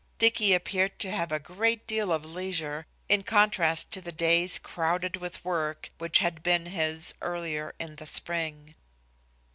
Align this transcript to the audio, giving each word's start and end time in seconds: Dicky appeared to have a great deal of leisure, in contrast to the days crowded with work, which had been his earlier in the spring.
Dicky 0.17 0.55
appeared 0.55 0.97
to 0.97 1.11
have 1.11 1.31
a 1.31 1.37
great 1.37 1.85
deal 1.85 2.11
of 2.11 2.25
leisure, 2.25 2.87
in 3.07 3.21
contrast 3.21 3.91
to 3.91 4.01
the 4.01 4.11
days 4.11 4.57
crowded 4.57 5.17
with 5.17 5.45
work, 5.45 5.91
which 5.99 6.17
had 6.17 6.41
been 6.41 6.65
his 6.65 7.13
earlier 7.21 7.75
in 7.79 7.97
the 7.97 8.07
spring. 8.07 8.73